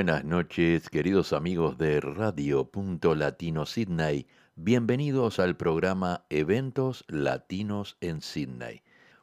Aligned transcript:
Buenas 0.00 0.24
noches, 0.24 0.88
queridos 0.88 1.34
amigos 1.34 1.76
de 1.76 2.00
Radio 2.00 2.70
Latino 3.14 3.66
Sydney. 3.66 4.26
Bienvenidos 4.56 5.38
al 5.38 5.58
programa 5.58 6.24
Eventos 6.30 7.04
Latinos 7.08 7.98
en 8.00 8.22
Sydney. 8.22 8.80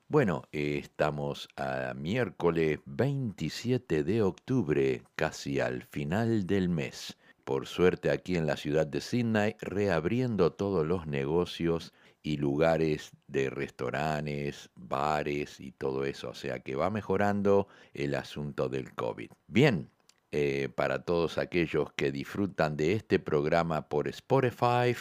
Bueno, 0.07 0.43
estamos 0.51 1.49
a 1.55 1.95
miércoles 1.95 2.79
27 2.85 4.03
de 4.03 4.21
octubre, 4.21 5.01
casi 5.15 5.59
al 5.59 5.81
final 5.81 6.45
del 6.45 6.69
mes. 6.69 7.17
Por 7.43 7.65
suerte 7.65 8.11
aquí 8.11 8.35
en 8.35 8.45
la 8.45 8.55
ciudad 8.55 8.85
de 8.85 9.01
Sydney, 9.01 9.55
reabriendo 9.59 10.53
todos 10.53 10.85
los 10.85 11.07
negocios 11.07 11.91
y 12.21 12.37
lugares 12.37 13.09
de 13.25 13.49
restaurantes, 13.49 14.69
bares 14.75 15.59
y 15.59 15.71
todo 15.71 16.05
eso. 16.05 16.29
O 16.29 16.35
sea 16.35 16.59
que 16.59 16.75
va 16.75 16.91
mejorando 16.91 17.67
el 17.95 18.13
asunto 18.13 18.69
del 18.69 18.93
COVID. 18.93 19.31
Bien, 19.47 19.89
eh, 20.31 20.69
para 20.75 21.03
todos 21.03 21.37
aquellos 21.37 21.91
que 21.93 22.11
disfrutan 22.11 22.75
de 22.75 22.93
este 22.93 23.19
programa 23.19 23.87
por 23.87 24.07
Spotify, 24.07 24.95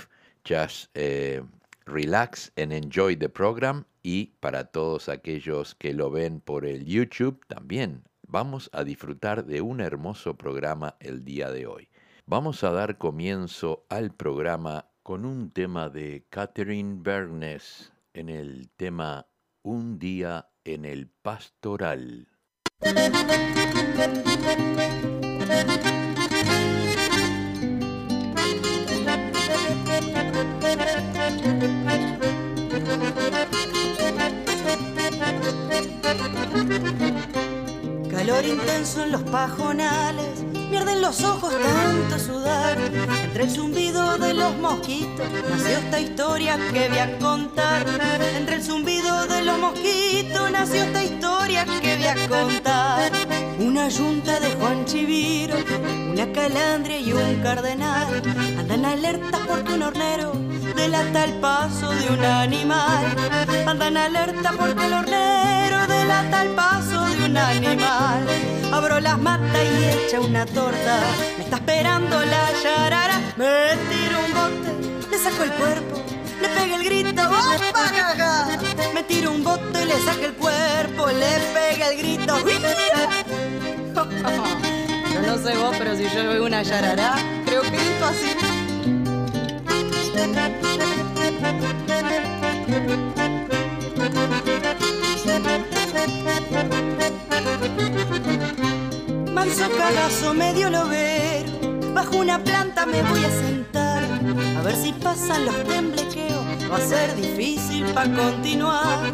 just 0.49 0.91
eh, 0.95 1.43
relax 1.85 2.53
and 2.57 2.73
enjoy 2.73 3.17
the 3.17 3.29
program. 3.29 3.85
Y 4.03 4.37
para 4.41 4.65
todos 4.65 5.09
aquellos 5.09 5.75
que 5.75 5.93
lo 5.93 6.11
ven 6.11 6.41
por 6.41 6.65
el 6.65 6.85
YouTube 6.85 7.45
también, 7.49 8.05
vamos 8.29 8.71
a 8.73 8.85
disfrutar 8.85 9.45
de 9.45 9.61
un 9.61 9.81
hermoso 9.81 10.37
programa 10.37 10.97
el 11.01 11.25
día 11.25 11.51
de 11.51 11.67
hoy. 11.67 11.89
Vamos 12.25 12.63
a 12.65 12.71
dar 12.71 12.99
comienzo 12.99 13.85
al 13.89 14.13
programa 14.15 14.87
con 15.03 15.25
un 15.25 15.51
tema 15.51 15.89
de 15.89 16.27
Catherine 16.31 16.99
Bernes 17.01 17.93
en 18.15 18.29
el 18.29 18.69
tema 18.77 19.27
Un 19.63 19.99
día 19.99 20.49
en 20.65 20.85
el 20.85 21.09
pastoral. 21.09 22.29
Calor 38.11 38.45
intenso 38.45 39.05
en 39.05 39.13
los 39.13 39.23
pajonales 39.23 40.47
Pierden 40.71 41.01
los 41.01 41.23
ojos 41.23 41.53
tanto 41.53 42.19
sudar. 42.19 42.77
Entre 43.25 43.45
el 43.45 43.51
zumbido 43.51 44.19
de 44.19 44.35
los 44.35 44.57
mosquitos 44.57 45.27
nació 45.49 45.79
esta 45.79 46.01
historia 46.01 46.59
que 46.73 46.89
voy 46.89 46.99
a 46.99 47.19
contar. 47.19 47.87
Entre 48.37 48.57
el 48.57 48.63
zumbido 48.63 49.27
de 49.27 49.43
los 49.43 49.59
mosquitos 49.59 50.51
nació 50.51 50.83
esta 50.83 51.05
historia 51.05 51.65
que 51.81 51.97
voy 51.97 52.07
a 52.07 52.29
contar. 52.29 53.13
Una 53.59 53.89
yunta 53.89 54.39
de 54.39 54.51
Juan 54.57 54.85
Chiviro, 54.85 55.57
una 56.13 56.31
calandria 56.33 57.01
y 57.01 57.13
un 57.13 57.41
cardenal 57.43 58.23
andan 58.59 58.85
alertas 58.85 59.41
porque 59.49 59.73
un 59.73 59.83
hornero 59.83 60.33
delata 60.77 61.25
el 61.25 61.33
paso 61.41 61.91
de 61.91 62.11
un 62.11 62.23
animal. 62.23 63.05
Andan 63.67 63.97
alerta 63.97 64.53
porque 64.59 64.87
el 64.87 64.93
hornero 64.93 65.87
delata 65.87 66.43
el 66.43 66.51
paso 66.51 67.01
de 67.07 67.25
un 67.25 67.37
animal. 67.37 68.27
Abro 68.73 69.01
las 69.01 69.19
matas 69.19 69.63
y 69.65 70.05
echa 70.05 70.21
una 70.21 70.45
torta. 70.45 71.01
Me 71.39 71.45
está 71.45 71.57
esperando 71.57 72.21
la 72.21 72.53
yarara. 72.63 73.19
Me 73.39 73.77
tiro 73.89 74.19
un 74.27 74.33
bote, 74.35 75.11
le 75.11 75.19
saco 75.19 75.45
el 75.45 75.53
cuerpo. 75.53 76.16
Le 76.67 76.73
pega 76.73 76.77
el 76.77 76.85
grito, 76.85 77.23
¡opa, 77.23 78.59
Me 78.93 79.03
tiro 79.05 79.31
un 79.31 79.45
bote, 79.45 79.85
le 79.85 79.95
saca 80.01 80.27
el 80.27 80.35
cuerpo, 80.35 81.07
le 81.07 81.39
pega 81.55 81.89
el 81.91 81.99
grito. 81.99 82.39
Yo 85.13 85.21
no 85.23 85.39
sé 85.39 85.57
vos, 85.57 85.77
pero 85.79 85.97
si 85.97 86.05
yo 86.05 86.29
veo 86.29 86.45
una 86.45 86.63
yarara, 86.63 87.15
creo 87.45 87.63
que 87.63 87.71
grito 87.71 88.05
así. 88.05 88.35
Manso 99.33 99.71
cagazo 99.77 100.35
medio 100.35 100.71
lobero, 100.71 101.93
bajo 101.95 102.17
una 102.17 102.43
planta 102.43 102.85
me 102.87 103.03
voy 103.03 103.25
a 103.25 103.31
sentar, 103.31 104.03
a 104.59 104.63
ver 104.63 104.75
si 104.75 104.93
pasan 104.93 105.45
los 105.45 105.65
temblequeos, 105.65 106.36
va 106.71 106.77
a 106.77 106.81
ser 106.81 107.15
difícil 107.17 107.85
para 107.95 108.13
continuar, 108.13 109.13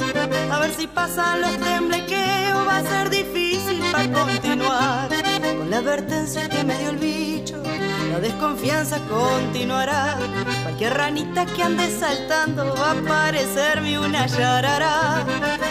a 0.51 0.61
ver 0.61 0.75
si 0.75 0.87
pasan 0.87 1.41
los 1.41 1.57
temblequeos, 1.59 2.67
va 2.67 2.79
a 2.79 2.83
ser 2.83 3.11
difícil 3.11 3.81
para 3.93 4.11
continuar, 4.13 5.09
con 5.59 5.71
la 5.71 5.79
advertencia 5.79 6.49
que 6.49 6.65
me 6.65 6.79
dio 6.79 6.91
el 6.91 6.97
bicho 6.99 7.63
la 8.13 8.21
desconfianza 8.21 8.99
continuará. 9.09 10.19
Cualquier 10.63 10.93
ranita 10.93 11.47
que 11.47 11.63
ande 11.63 11.89
saltando 11.99 12.75
va 12.75 12.91
a 12.91 12.95
parecerme 13.09 13.99
una 13.99 14.27
yarara. 14.27 15.25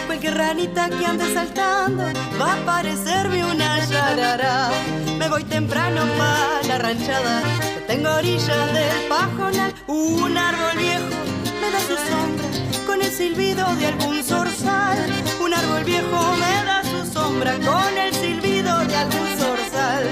Cualquier 0.06 0.36
ranita 0.36 0.88
que 0.90 1.06
ande 1.06 1.32
saltando 1.32 2.02
va 2.40 2.54
a 2.54 2.56
parecerme 2.66 3.44
una 3.44 3.78
yarara. 3.86 4.70
Me 5.18 5.28
voy 5.28 5.44
temprano 5.44 6.00
para 6.18 6.66
la 6.66 6.78
ranchada, 6.78 7.42
tengo 7.86 8.10
orilla 8.10 8.66
del 8.66 9.08
pajonal. 9.08 9.72
Un 9.86 10.36
árbol 10.36 10.78
viejo 10.78 11.31
da 11.72 11.80
su 11.80 11.96
sombra 11.96 12.44
con 12.86 13.00
el 13.00 13.10
silbido 13.10 13.64
de 13.76 13.86
algún 13.86 14.22
zorzal. 14.22 14.98
Un 15.42 15.54
árbol 15.54 15.84
viejo 15.84 16.36
me 16.36 16.64
da 16.66 16.82
su 16.84 17.10
sombra 17.10 17.54
con 17.54 17.98
el 17.98 18.14
silbido 18.14 18.78
de 18.84 18.96
algún 18.96 19.28
zorzal. 19.38 20.04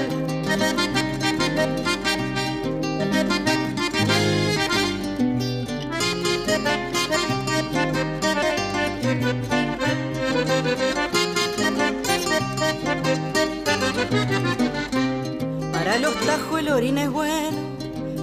Para 15.71 15.99
los 15.99 16.15
tajos 16.25 16.59
el 16.59 16.69
orina 16.69 17.03
es 17.03 17.09
bueno, 17.11 17.57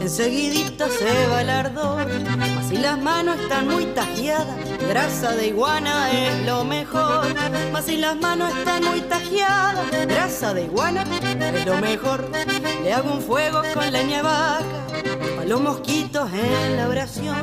enseguidita 0.00 0.88
se 0.88 1.26
va 1.28 1.42
el 1.42 1.50
ardor. 1.50 2.06
Si 2.68 2.76
las 2.76 2.98
manos 2.98 3.40
están 3.40 3.66
muy 3.66 3.86
tajeadas, 3.86 4.56
grasa 4.88 5.34
de 5.34 5.48
iguana 5.48 6.10
es 6.12 6.44
lo 6.46 6.64
mejor. 6.64 7.26
Mas 7.72 7.86
si 7.86 7.96
las 7.96 8.16
manos 8.16 8.54
están 8.56 8.84
muy 8.84 9.00
tajeadas, 9.00 9.90
grasa 10.06 10.52
de 10.52 10.64
iguana 10.64 11.04
es 11.22 11.64
lo 11.64 11.78
mejor. 11.78 12.30
Le 12.82 12.92
hago 12.92 13.12
un 13.12 13.22
fuego 13.22 13.62
con 13.74 13.90
leña 13.90 14.22
vaca 14.22 14.88
los 15.48 15.62
mosquitos 15.62 16.30
en 16.34 16.76
la 16.76 16.88
oración. 16.88 17.40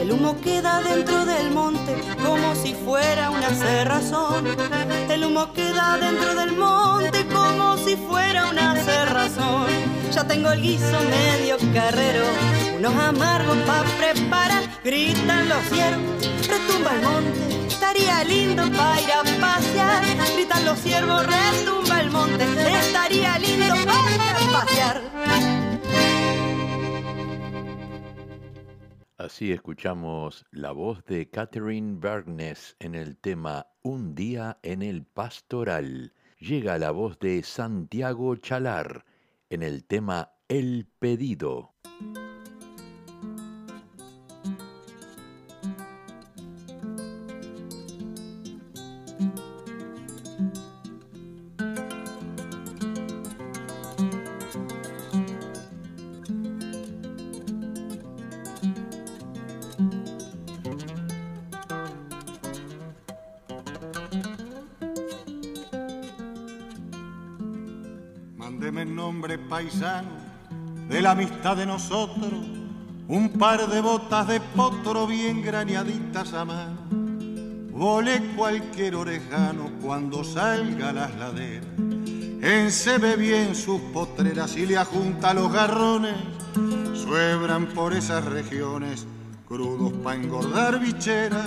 El 0.00 0.10
humo 0.10 0.40
queda 0.40 0.80
dentro 0.80 1.26
del 1.26 1.50
monte 1.50 1.94
como 2.24 2.54
si 2.54 2.72
fuera 2.72 3.30
una 3.30 3.50
cerrazón. 3.50 4.46
El 5.10 5.22
humo 5.24 5.52
queda 5.52 5.98
dentro 5.98 6.34
del 6.34 6.56
monte 6.56 7.26
como 7.26 7.76
si 7.76 7.96
fuera 7.96 8.48
una 8.48 8.74
cerrazón. 8.76 10.01
Ya 10.12 10.28
tengo 10.28 10.52
el 10.52 10.60
guiso 10.60 11.00
medio 11.08 11.56
carrero, 11.72 12.26
unos 12.76 12.94
amargos 12.94 13.56
para 13.66 13.88
preparar. 13.96 14.62
Gritan 14.84 15.48
los 15.48 15.62
ciervos, 15.70 16.48
retumba 16.48 16.94
el 16.96 17.02
monte. 17.02 17.66
Estaría 17.66 18.22
lindo 18.24 18.62
para 18.76 19.00
ir 19.00 19.10
a 19.10 19.22
pasear. 19.40 20.04
Gritan 20.34 20.64
los 20.66 20.78
ciervos, 20.80 21.26
retumba 21.26 22.00
el 22.02 22.10
monte. 22.10 22.44
Estaría 22.44 23.38
lindo 23.38 23.74
para 23.86 24.14
ir 24.14 24.20
a 24.20 24.52
pasear. 24.52 25.02
Así 29.16 29.50
escuchamos 29.50 30.44
la 30.50 30.72
voz 30.72 31.02
de 31.06 31.30
Catherine 31.30 31.96
Bergnes 31.98 32.76
en 32.80 32.94
el 32.94 33.16
tema 33.16 33.66
Un 33.80 34.14
día 34.14 34.58
en 34.62 34.82
el 34.82 35.04
pastoral. 35.04 36.12
Llega 36.38 36.76
la 36.76 36.90
voz 36.90 37.18
de 37.18 37.42
Santiago 37.42 38.36
Chalar 38.36 39.06
en 39.52 39.62
el 39.62 39.84
tema 39.84 40.32
El 40.48 40.88
pedido. 40.98 41.74
De 70.88 71.00
la 71.00 71.12
amistad 71.12 71.56
de 71.56 71.66
nosotros, 71.66 72.32
un 73.06 73.30
par 73.38 73.68
de 73.68 73.80
botas 73.80 74.26
de 74.26 74.40
potro 74.40 75.06
bien 75.06 75.40
graneaditas 75.40 76.32
a 76.32 76.44
mano. 76.44 76.78
Vole 77.70 78.34
cualquier 78.36 78.96
orejano 78.96 79.70
cuando 79.80 80.24
salga 80.24 80.88
a 80.88 80.92
las 80.92 81.14
laderas. 81.16 81.66
Encebe 82.42 83.16
bien 83.16 83.54
sus 83.54 83.80
potreras 83.92 84.56
y 84.56 84.66
le 84.66 84.76
ajunta 84.76 85.32
los 85.32 85.52
garrones. 85.52 86.16
Suebran 86.94 87.66
por 87.66 87.92
esas 87.94 88.24
regiones 88.24 89.06
crudos 89.46 89.92
pa' 90.02 90.16
engordar 90.16 90.80
bicheras. 90.80 91.46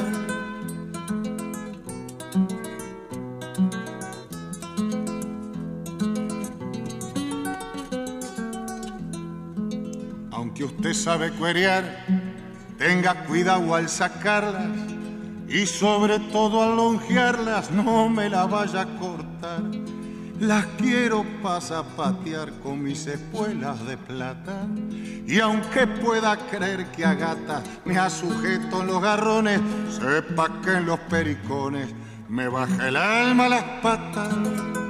Sabe 11.06 11.30
cuerear, 11.30 11.84
tenga 12.80 13.14
cuidado 13.26 13.76
al 13.76 13.90
sacarlas 13.90 14.66
y 15.48 15.68
sobre 15.68 16.18
todo 16.18 16.64
al 16.64 16.76
longearlas 16.76 17.70
no 17.70 18.10
me 18.10 18.28
la 18.28 18.48
vaya 18.48 18.82
a 18.82 18.86
cortar 18.98 19.62
las 20.40 20.66
quiero 20.78 21.24
pa' 21.44 21.62
zapatear 21.62 22.52
con 22.64 22.82
mis 22.82 23.06
espuelas 23.06 23.86
de 23.86 23.98
plata. 23.98 24.66
Y 25.28 25.40
aunque 25.40 25.88
pueda 25.88 26.36
creer 26.50 26.88
que 26.88 27.06
a 27.06 27.14
gata 27.14 27.64
me 27.86 27.98
ha 27.98 28.10
sujeto 28.10 28.82
en 28.82 28.88
los 28.88 29.02
garrones, 29.02 29.62
sepa 29.90 30.50
que 30.62 30.72
en 30.72 30.88
los 30.88 31.00
pericones 31.02 31.88
me 32.28 32.48
baja 32.48 32.88
el 32.88 32.98
alma 32.98 33.46
a 33.46 33.50
las 33.50 33.64
patas. 33.82 34.85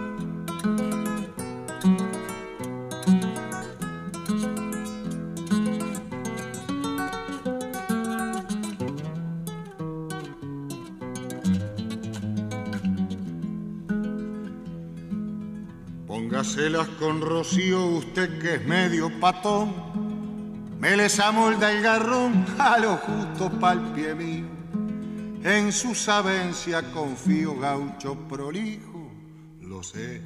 Póngaselas 16.56 16.88
con 17.00 17.19
rocío, 17.19 17.86
usted 17.88 18.40
que 18.40 18.56
es 18.56 18.66
medio 18.66 19.12
patón. 19.19 19.74
Me 20.80 20.96
les 20.96 21.19
amolda 21.19 21.69
el 21.69 21.81
garrón 21.81 22.46
a 22.57 22.78
lo 22.78 22.96
justo 22.96 23.52
pa'l 23.60 23.92
pie 23.94 24.16
mío. 24.16 24.46
En 25.44 25.74
su 25.74 25.94
sabencia 25.94 26.81
confío, 26.94 27.60
gaucho 27.60 28.16
prolijo, 28.30 29.12
lo 29.63 29.84
sé. 29.84 30.22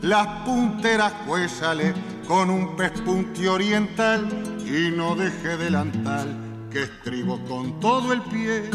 Las 0.00 0.26
punteras 0.46 1.12
cuésale 1.26 1.92
con 2.26 2.48
un 2.48 2.74
pespunte 2.74 3.46
oriental 3.46 4.26
y 4.64 4.90
no 4.96 5.14
deje 5.14 5.58
delantal 5.58 6.68
que 6.70 6.84
estribo 6.84 7.38
con 7.44 7.78
todo 7.80 8.14
el 8.14 8.22
pie. 8.22 8.70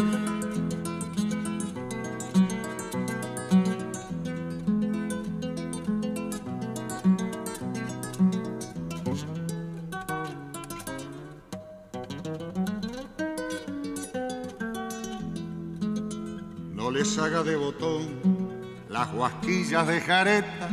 Guasquillas 19.15 19.88
de 19.88 20.01
jareta, 20.01 20.69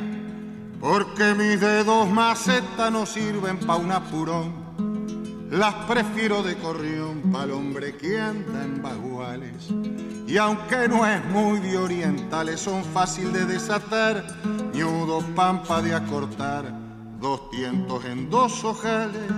porque 0.80 1.34
mis 1.34 1.60
dedos 1.60 2.10
maceta 2.10 2.90
no 2.90 3.06
sirven 3.06 3.58
pa' 3.58 3.76
un 3.76 3.92
apurón. 3.92 4.62
Las 5.50 5.74
prefiero 5.86 6.42
de 6.42 6.56
corrión 6.56 7.30
pa'l 7.30 7.50
hombre 7.52 7.94
que 7.96 8.18
anda 8.18 8.64
en 8.64 8.82
baguales. 8.82 9.68
Y 10.26 10.38
aunque 10.38 10.88
no 10.88 11.06
es 11.06 11.22
muy 11.26 11.60
de 11.60 11.76
orientales, 11.76 12.60
son 12.60 12.82
fácil 12.84 13.32
de 13.32 13.44
desatar, 13.44 14.24
ñudo 14.72 15.20
pampa 15.34 15.82
de 15.82 15.94
acortar, 15.94 16.64
dos 17.20 17.50
tientos 17.50 18.04
en 18.06 18.30
dos 18.30 18.64
ojales. 18.64 19.28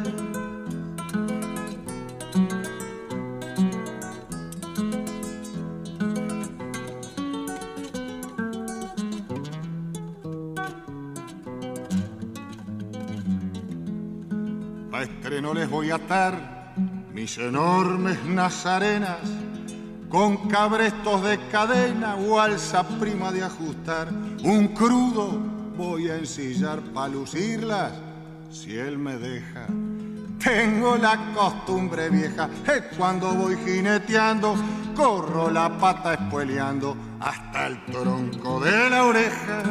Voy 15.74 15.90
a 15.90 15.96
atar 15.96 16.72
mis 17.12 17.36
enormes 17.36 18.24
nazarenas 18.26 19.18
con 20.08 20.48
cabrestos 20.48 21.24
de 21.24 21.36
cadena 21.48 22.14
o 22.14 22.38
alza 22.38 22.86
prima 23.00 23.32
de 23.32 23.42
ajustar. 23.42 24.08
Un 24.44 24.68
crudo 24.68 25.32
voy 25.76 26.10
a 26.10 26.16
ensillar 26.16 26.80
para 26.94 27.08
lucirlas 27.08 27.90
si 28.52 28.76
él 28.76 28.98
me 28.98 29.16
deja. 29.18 29.66
Tengo 30.38 30.96
la 30.96 31.32
costumbre 31.34 32.08
vieja, 32.08 32.48
es 32.66 32.96
cuando 32.96 33.34
voy 33.34 33.56
jineteando, 33.64 34.54
corro 34.94 35.50
la 35.50 35.76
pata 35.76 36.14
espueleando 36.14 36.96
hasta 37.18 37.66
el 37.66 37.84
tronco 37.86 38.60
de 38.60 38.90
la 38.90 39.04
oreja. 39.04 39.62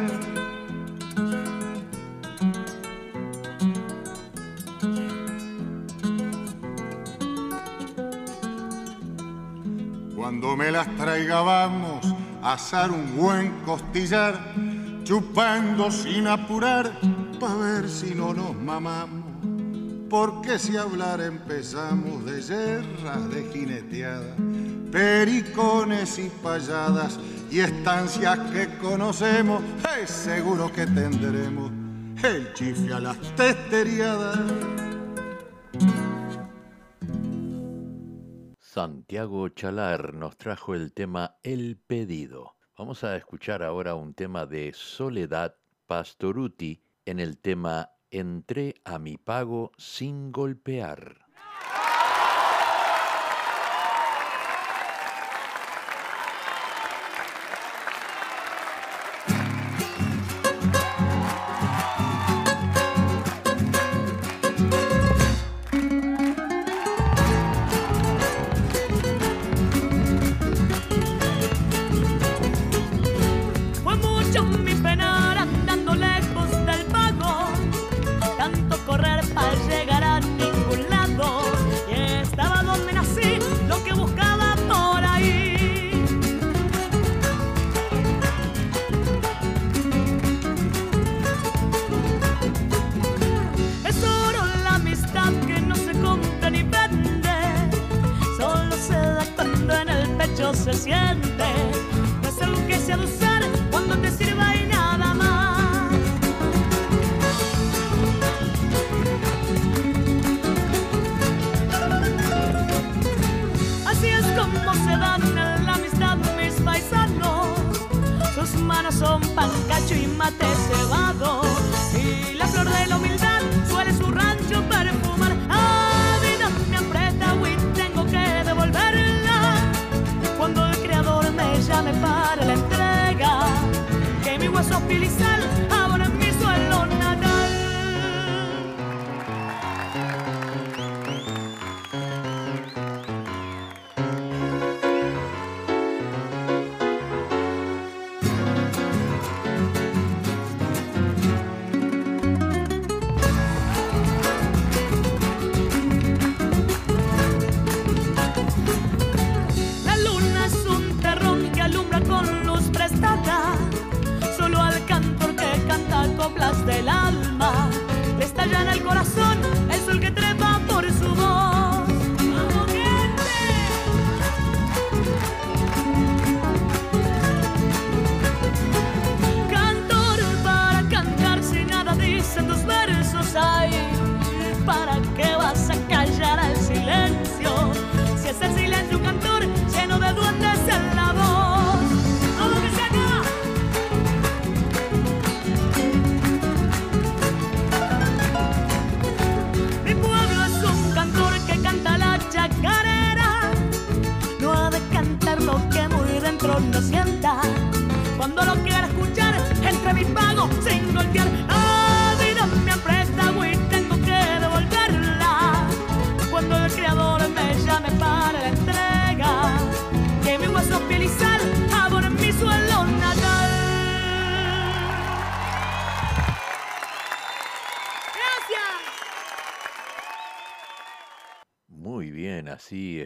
Me 10.55 10.71
las 10.71 10.87
traiga 10.95 11.41
vamos 11.41 12.05
a 12.43 12.53
asar 12.53 12.91
un 12.91 13.17
buen 13.17 13.61
costillar, 13.65 14.39
chupando 15.03 15.89
sin 15.89 16.27
apurar, 16.27 16.91
pa' 17.39 17.55
ver 17.55 17.89
si 17.89 18.13
no 18.13 18.33
nos 18.33 18.55
mamamos. 18.55 19.23
Porque 20.09 20.59
si 20.59 20.77
hablar 20.77 21.21
empezamos 21.21 22.23
de 22.25 22.39
yerras 22.41 23.29
de 23.31 23.49
jineteada, 23.51 24.35
pericones 24.91 26.19
y 26.19 26.29
payadas 26.29 27.19
y 27.49 27.59
estancias 27.59 28.37
que 28.51 28.77
conocemos, 28.77 29.63
es 30.01 30.09
seguro 30.09 30.71
que 30.71 30.85
tendremos 30.85 31.71
el 32.23 32.53
chifle 32.53 32.93
a 32.93 32.99
las 32.99 33.17
testeriadas. 33.35 34.92
Santiago 38.73 39.49
Chalar 39.49 40.15
nos 40.15 40.35
trajo 40.35 40.73
el 40.73 40.93
tema 40.93 41.37
El 41.43 41.77
pedido. 41.77 42.55
Vamos 42.75 43.03
a 43.03 43.15
escuchar 43.15 43.61
ahora 43.61 43.93
un 43.93 44.15
tema 44.15 44.47
de 44.47 44.71
Soledad 44.73 45.57
Pastoruti 45.85 46.81
en 47.05 47.19
el 47.19 47.37
tema 47.37 47.91
Entré 48.09 48.73
a 48.83 48.97
mi 48.97 49.17
pago 49.17 49.73
sin 49.77 50.31
golpear. 50.31 51.22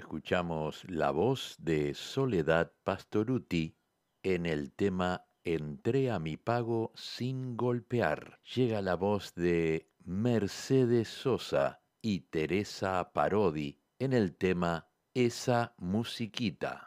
Escuchamos 0.08 0.86
la 0.88 1.12
voz 1.12 1.58
de 1.60 1.94
Soledad 1.94 2.72
Pastoruti 2.86 3.76
en 4.24 4.46
el 4.46 4.72
tema 4.72 5.26
Entré 5.44 6.12
a 6.12 6.18
mi 6.18 6.38
pago 6.38 6.94
sin 6.96 7.58
golpear. 7.58 8.40
Llega 8.56 8.82
la 8.82 8.96
voz 8.96 9.36
de 9.36 9.92
Mercedes 10.06 11.10
Sosa 11.10 11.82
y 12.02 12.22
Teresa 12.22 13.12
Parodi 13.12 13.82
en 14.00 14.14
el 14.14 14.38
tema 14.38 14.88
Esa 15.14 15.76
musiquita. 15.78 16.87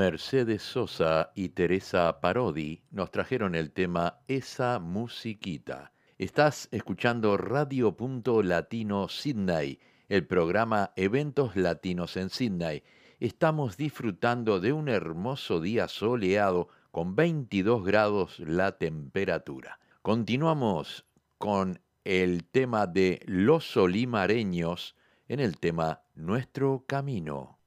Mercedes 0.00 0.62
Sosa 0.62 1.30
y 1.34 1.50
Teresa 1.50 2.22
Parodi 2.22 2.84
nos 2.90 3.10
trajeron 3.10 3.54
el 3.54 3.70
tema 3.70 4.20
Esa 4.28 4.78
musiquita. 4.78 5.92
Estás 6.16 6.70
escuchando 6.72 7.36
Radio 7.36 7.94
Punto 7.94 8.42
Latino 8.42 9.08
Sydney, 9.10 9.78
el 10.08 10.26
programa 10.26 10.94
Eventos 10.96 11.54
Latinos 11.54 12.16
en 12.16 12.30
Sydney. 12.30 12.82
Estamos 13.18 13.76
disfrutando 13.76 14.58
de 14.58 14.72
un 14.72 14.88
hermoso 14.88 15.60
día 15.60 15.86
soleado 15.86 16.68
con 16.92 17.14
22 17.14 17.84
grados 17.84 18.38
la 18.38 18.78
temperatura. 18.78 19.80
Continuamos 20.00 21.04
con 21.36 21.78
el 22.04 22.44
tema 22.44 22.86
de 22.86 23.20
los 23.26 23.70
solimareños 23.70 24.96
en 25.28 25.40
el 25.40 25.58
tema 25.58 26.00
Nuestro 26.14 26.84
Camino. 26.86 27.58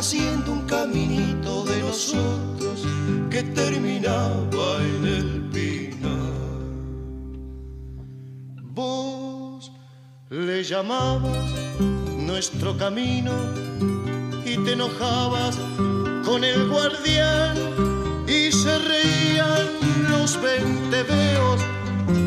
Haciendo 0.00 0.52
un 0.52 0.62
caminito 0.62 1.62
de 1.64 1.82
nosotros 1.82 2.86
que 3.28 3.42
terminaba 3.42 4.68
en 4.80 5.06
el 5.18 5.26
pinar. 5.52 6.32
Vos 8.62 9.70
le 10.30 10.64
llamabas 10.64 11.50
nuestro 12.16 12.78
camino 12.78 13.32
y 14.46 14.56
te 14.64 14.72
enojabas 14.72 15.58
con 16.24 16.44
el 16.44 16.70
guardián 16.70 17.56
y 18.26 18.50
se 18.50 18.78
reían 18.78 19.66
los 20.08 20.40
venteveos 20.40 21.60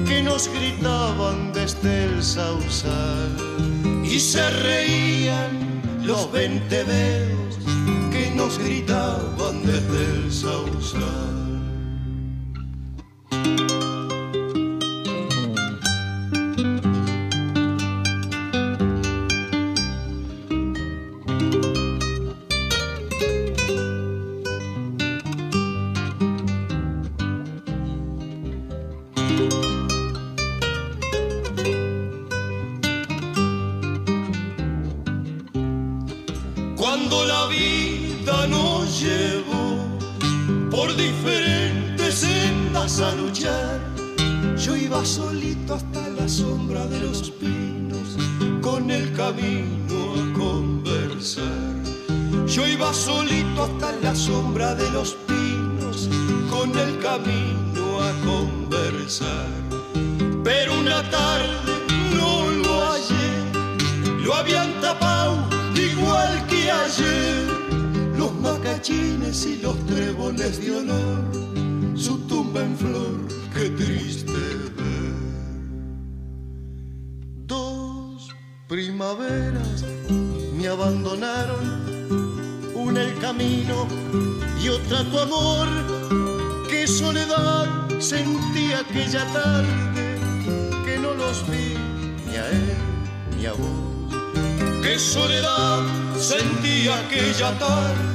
que 0.07 0.21
nos 0.21 0.47
gritaban 0.47 1.51
desde 1.53 2.05
el 2.05 2.23
sausal. 2.23 3.35
Y 4.03 4.19
se 4.19 4.47
reían 4.61 5.49
los 6.03 6.31
venteveos 6.31 7.32
gritaban 8.57 9.65
desde 9.65 10.05
el 10.05 10.22
y 84.61 84.69
otra 84.69 85.03
tu 85.05 85.19
amor, 85.19 85.67
qué 86.69 86.87
soledad 86.87 87.67
sentí 87.99 88.73
aquella 88.73 89.25
tarde 89.31 90.17
que 90.85 90.97
no 90.97 91.13
los 91.13 91.45
vi 91.47 91.77
ni 92.27 92.35
a 92.35 92.49
él 92.49 92.77
ni 93.37 93.45
a 93.45 93.53
vos. 93.53 94.81
Qué 94.81 94.99
soledad 94.99 95.81
sentí 96.17 96.87
aquella 96.87 97.57
tarde 97.57 98.13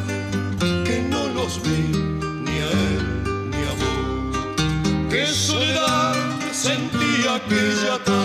ni 2.45 2.57
a 2.61 2.71
él 2.71 3.51
ni 3.51 3.63
a 3.71 3.75
vos. 3.81 5.09
Qué 5.11 5.27
soledad 5.27 6.15
sentía 6.53 7.37
aquella 7.37 7.99
tarde 8.05 8.18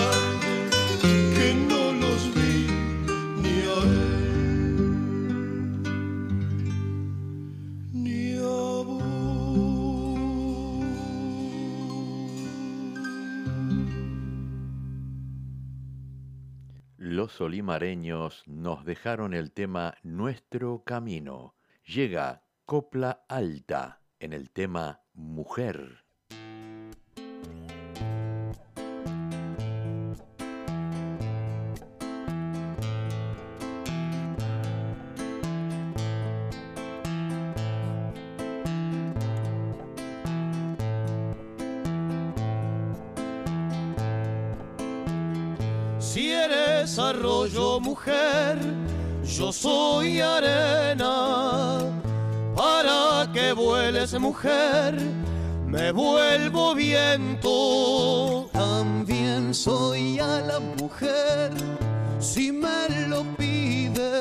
Solimareños 17.38 18.44
nos 18.46 18.86
dejaron 18.86 19.34
el 19.34 19.52
tema 19.52 19.96
Nuestro 20.04 20.84
Camino. 20.84 21.56
Llega 21.84 22.44
copla 22.66 23.26
alta 23.28 24.02
en 24.20 24.34
el 24.34 24.52
tema 24.52 25.02
Mujer. 25.16 26.04
Arroyo 47.00 47.80
mujer, 47.80 48.58
yo 49.24 49.54
soy 49.54 50.20
arena 50.20 51.80
para 52.56 53.32
que 53.32 53.54
vueles 53.54 54.20
mujer, 54.20 54.94
me 55.66 55.92
vuelvo 55.94 56.76
viento. 56.76 58.50
También 58.52 59.54
soy 59.54 60.20
a 60.20 60.42
la 60.42 60.60
mujer, 60.60 61.52
si 62.20 62.52
me 62.52 63.08
lo 63.08 63.24
pide, 63.38 64.20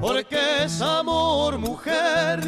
porque 0.00 0.64
es 0.64 0.80
amor 0.80 1.58
mujer 1.58 2.40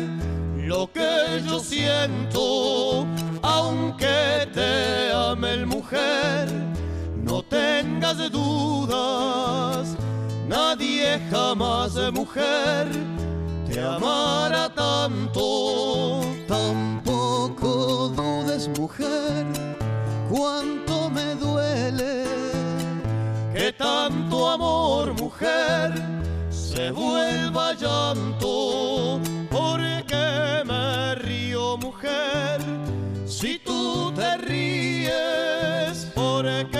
lo 0.71 0.91
que 0.93 1.43
yo 1.47 1.61
siento, 1.61 3.07
aunque 3.43 4.49
te 4.53 5.13
ame 5.13 5.65
mujer, 5.67 6.49
tengas 8.11 8.33
dudas, 8.33 9.97
nadie 10.49 11.21
jamás 11.31 11.95
de 11.95 12.11
mujer 12.11 12.87
te 13.69 13.81
amara 13.81 14.69
tanto. 14.75 16.23
Tampoco 16.49 18.09
dudes, 18.09 18.69
mujer, 18.79 19.47
cuánto 20.29 21.11
me 21.11 21.35
duele 21.37 22.25
que 23.55 23.73
tanto 23.73 24.49
amor, 24.49 25.15
mujer, 25.21 25.93
se 26.51 26.91
vuelva 26.91 27.75
llanto. 27.75 29.21
Porque 29.51 30.63
me 30.65 31.15
río, 31.17 31.77
mujer, 31.77 32.61
si 33.27 33.59
tú 33.59 34.13
te 34.13 34.37
ríes, 34.39 36.11
porque 36.15 36.80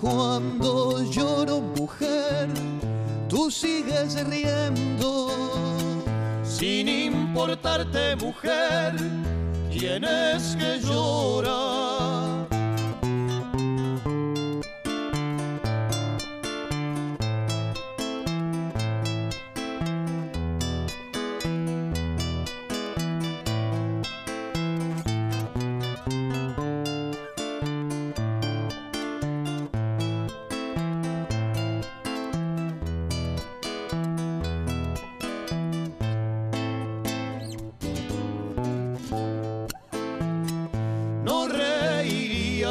cuando 0.00 1.02
lloro 1.04 1.60
mujer, 1.60 2.48
tú 3.28 3.50
sigues 3.50 4.14
riendo. 4.26 5.30
Sin 6.44 6.88
importarte 6.88 8.16
mujer, 8.16 8.94
quién 9.70 10.04
es 10.04 10.56
que 10.56 10.80
llora. 10.80 12.48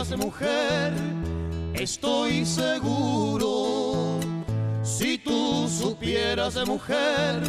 serás 0.03 0.17
mujer, 0.17 0.93
estoy 1.73 2.45
seguro. 2.45 4.19
Si 4.83 5.17
tú 5.17 5.67
supieras, 5.69 6.55
de 6.55 6.65
mujer, 6.65 7.41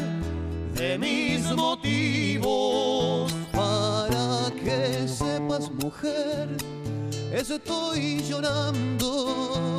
de 0.74 0.98
mis 0.98 1.44
motivos, 1.54 3.32
para 3.52 4.50
que 4.62 5.08
sepas, 5.08 5.70
mujer, 5.70 6.48
estoy 7.32 8.22
llorando 8.28 9.78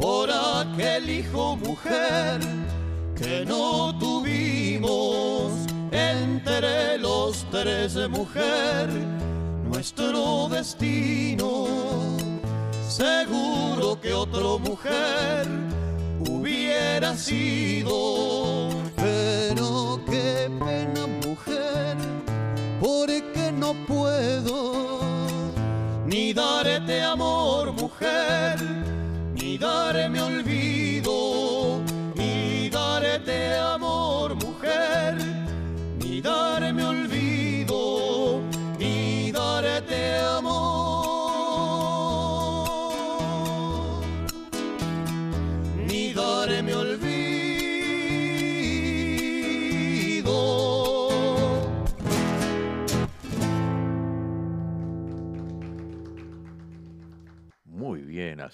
por 0.00 0.30
aquel 0.30 1.10
hijo, 1.10 1.56
mujer, 1.56 2.40
que 3.16 3.44
no 3.46 3.96
tuvimos 3.98 5.52
entre 5.92 6.98
los 6.98 7.46
tres, 7.50 7.96
mujer, 8.08 8.88
nuestro 9.70 10.48
destino 10.48 11.83
seguro 12.94 14.00
que 14.00 14.14
otra 14.14 14.56
mujer 14.68 15.48
hubiera 16.28 17.16
sido. 17.16 18.68
Pero 18.96 20.00
qué 20.06 20.48
pena 20.64 21.06
mujer, 21.26 21.96
porque 22.80 23.50
no 23.52 23.74
puedo 23.86 25.00
ni 26.06 26.32
darte 26.32 27.02
amor 27.02 27.72
mujer, 27.72 28.56
ni 29.34 29.58
darme 29.58 30.20
olvido, 30.20 31.80
ni 32.14 32.68
darte 32.70 33.56
amor. 33.56 33.73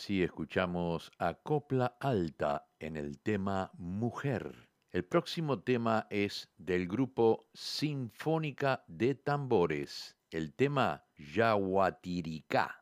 Así 0.01 0.23
escuchamos 0.23 1.13
a 1.19 1.35
Copla 1.35 1.99
Alta 2.01 2.67
en 2.79 2.97
el 2.97 3.21
tema 3.21 3.71
Mujer. 3.75 4.71
El 4.93 5.05
próximo 5.05 5.61
tema 5.61 6.07
es 6.09 6.51
del 6.57 6.89
grupo 6.89 7.51
Sinfónica 7.53 8.83
de 8.89 9.15
Tambores, 9.15 10.17
el 10.31 10.55
tema 10.55 11.05
Yahuatiricá. 11.19 12.80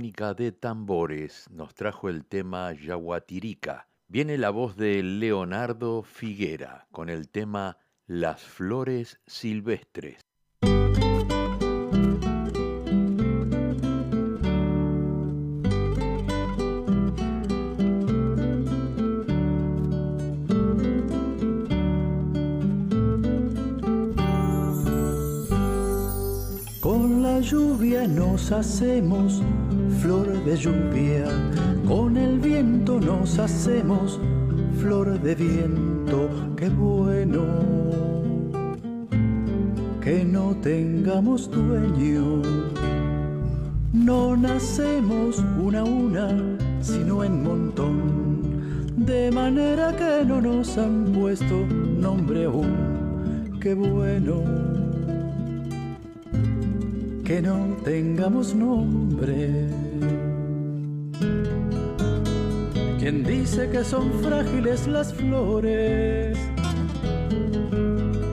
De 0.00 0.52
Tambores 0.52 1.50
nos 1.50 1.74
trajo 1.74 2.08
el 2.08 2.24
tema 2.24 2.72
Yaguatirica. 2.72 3.88
Viene 4.06 4.38
la 4.38 4.50
voz 4.50 4.76
de 4.76 5.02
Leonardo 5.02 6.04
Figuera 6.04 6.86
con 6.92 7.08
el 7.08 7.28
tema 7.28 7.78
Las 8.06 8.44
Flores 8.44 9.18
Silvestres. 9.26 10.20
lluvia 27.40 28.06
nos 28.06 28.52
hacemos 28.52 29.42
flor 30.02 30.26
de 30.44 30.56
lluvia, 30.56 31.26
con 31.86 32.16
el 32.16 32.38
viento 32.38 33.00
nos 33.00 33.38
hacemos 33.38 34.20
flor 34.80 35.20
de 35.20 35.34
viento, 35.34 36.28
qué 36.56 36.68
bueno 36.68 37.42
que 40.00 40.24
no 40.24 40.56
tengamos 40.62 41.50
dueño. 41.50 42.42
No 43.92 44.36
nacemos 44.36 45.44
una 45.60 45.80
a 45.80 45.84
una, 45.84 46.28
sino 46.80 47.24
en 47.24 47.42
montón, 47.42 48.94
de 48.96 49.30
manera 49.32 49.94
que 49.96 50.24
no 50.24 50.40
nos 50.40 50.78
han 50.78 51.12
puesto 51.12 51.66
nombre 51.66 52.44
aún, 52.44 53.58
qué 53.60 53.74
bueno 53.74 54.42
que 57.28 57.42
no 57.42 57.76
tengamos 57.84 58.54
nombre. 58.54 59.77
¿Quién 63.08 63.24
dice 63.24 63.70
que 63.70 63.82
son 63.84 64.12
frágiles 64.22 64.86
las 64.86 65.14
flores? 65.14 66.36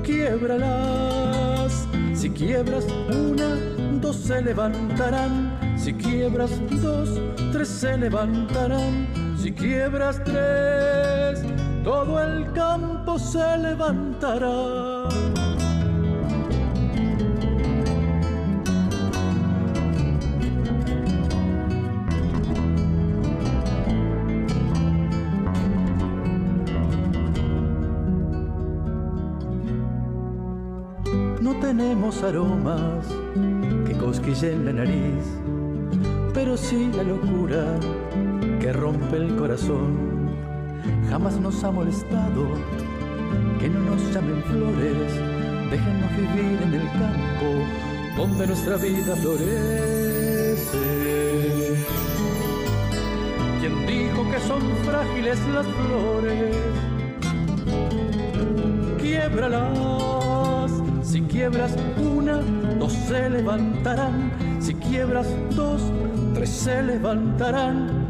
Quiebralas, 0.04 1.88
si 2.14 2.30
quiebras 2.30 2.86
una, 3.08 3.56
dos 4.02 4.18
se 4.18 4.42
levantarán, 4.42 5.58
si 5.78 5.94
quiebras 5.94 6.60
dos, 6.82 7.22
tres 7.54 7.70
se 7.70 7.98
levantarán, 7.98 9.08
si 9.42 9.54
quiebras 9.54 10.22
tres, 10.26 11.42
todo 11.86 12.22
el 12.22 12.52
campo 12.52 13.18
se 13.18 13.58
levantará. 13.58 14.95
Aromas 32.26 33.06
que 33.86 33.94
cosquillen 33.94 34.66
la 34.66 34.74
nariz, 34.74 35.24
pero 36.34 36.58
sí 36.58 36.90
la 36.96 37.04
locura 37.04 37.64
que 38.60 38.74
rompe 38.74 39.18
el 39.18 39.36
corazón. 39.36 40.30
Jamás 41.10 41.40
nos 41.40 41.64
ha 41.64 41.72
molestado 41.72 42.48
que 43.60 43.70
no 43.70 43.80
nos 43.80 44.02
llamen 44.14 44.44
flores, 44.44 45.14
déjenos 45.70 46.12
vivir 46.18 46.62
en 46.64 46.74
el 46.74 46.88
campo 46.94 47.50
donde 48.18 48.48
nuestra 48.48 48.78
vida 48.78 49.16
florece. 49.16 50.78
¿Quién 53.60 53.86
dijo 53.86 54.32
que 54.32 54.40
son 54.40 54.62
frágiles 54.84 55.40
las 55.54 55.66
flores? 55.68 56.56
Quiebralas 59.00 60.72
si 61.16 61.22
quiebras 61.22 61.76
dos 62.80 62.94
se 62.94 63.30
levantarán. 63.30 64.32
Si 64.60 64.74
quiebras 64.76 65.28
dos, 65.56 65.82
tres 66.34 66.50
se 66.50 66.84
levantarán. 66.84 68.06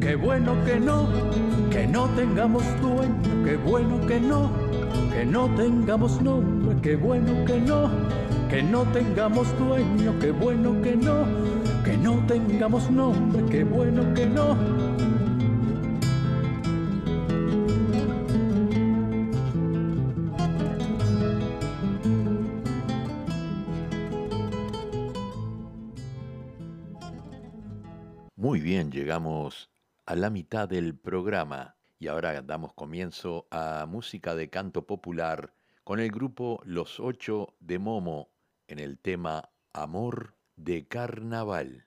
Qué 0.00 0.16
bueno 0.16 0.52
que 0.64 0.80
no, 0.80 1.08
que 1.70 1.86
no 1.86 2.06
tengamos 2.10 2.64
dueño. 2.80 3.44
Qué 3.44 3.56
bueno 3.56 4.06
que 4.06 4.20
no, 4.20 4.50
que 5.12 5.24
no 5.24 5.46
tengamos 5.56 6.20
nombre. 6.20 6.76
Qué 6.82 6.96
bueno 6.96 7.44
que 7.46 7.60
no, 7.60 7.90
que 8.48 8.62
no 8.62 8.82
tengamos 8.92 9.46
dueño. 9.58 10.14
Qué 10.20 10.32
bueno 10.32 10.80
que 10.82 10.96
no, 10.96 11.24
que 11.84 11.96
no 11.96 12.14
tengamos 12.26 12.90
nombre. 12.90 13.44
Qué 13.46 13.64
bueno 13.64 14.12
que 14.14 14.26
no 14.26 14.71
llegamos 28.60 29.70
a 30.04 30.14
la 30.14 30.28
mitad 30.28 30.68
del 30.68 30.94
programa 30.94 31.76
y 31.98 32.08
ahora 32.08 32.42
damos 32.42 32.74
comienzo 32.74 33.46
a 33.50 33.86
música 33.88 34.34
de 34.34 34.50
canto 34.50 34.86
popular 34.86 35.54
con 35.84 36.00
el 36.00 36.10
grupo 36.10 36.60
Los 36.64 37.00
Ocho 37.00 37.54
de 37.60 37.78
Momo 37.78 38.28
en 38.66 38.78
el 38.78 38.98
tema 38.98 39.48
Amor 39.72 40.36
de 40.56 40.86
Carnaval. 40.86 41.86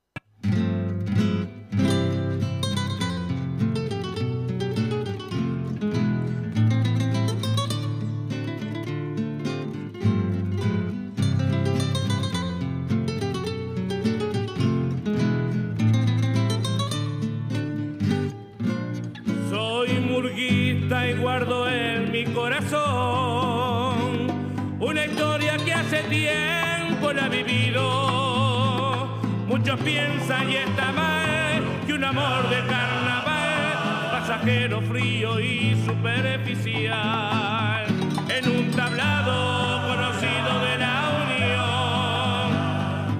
Piensan 29.84 30.50
y 30.50 30.56
está 30.56 30.94
mal 30.94 31.62
que 31.86 31.94
un 31.94 32.04
amor 32.04 32.50
de 32.50 32.58
carnaval, 32.66 34.10
pasajero 34.12 34.82
frío 34.82 35.40
y 35.40 35.76
superficial, 35.86 37.86
en 38.30 38.50
un 38.50 38.72
tablado 38.72 39.88
conocido 39.88 40.60
de 40.66 40.78
la 40.78 41.12